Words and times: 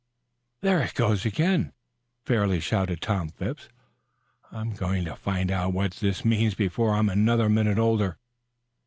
"There 0.61 0.81
it 0.81 0.95
goes 0.95 1.25
again," 1.27 1.73
fairly 2.25 2.59
shouted 2.59 3.01
Tom 3.01 3.29
Phipps. 3.29 3.69
"I'm 4.51 4.71
going 4.73 5.05
to 5.05 5.15
find 5.15 5.51
out 5.51 5.73
what 5.73 5.91
this 5.93 6.25
means 6.25 6.55
before 6.55 6.95
I'm 6.95 7.07
another 7.07 7.49
minute 7.49 7.77
older." 7.77 8.17